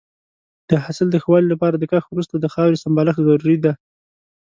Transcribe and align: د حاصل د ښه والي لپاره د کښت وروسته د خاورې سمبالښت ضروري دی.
د 0.69 0.71
حاصل 0.83 1.07
د 1.11 1.15
ښه 1.23 1.29
والي 1.31 1.47
لپاره 1.53 1.75
د 1.77 1.83
کښت 1.91 2.07
وروسته 2.11 2.35
د 2.37 2.45
خاورې 2.53 2.81
سمبالښت 2.83 3.21
ضروري 3.27 3.57
دی. 3.63 3.73